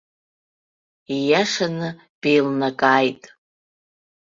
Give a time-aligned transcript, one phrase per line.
[1.15, 1.89] Ииашаны
[2.21, 3.21] беилнакааит.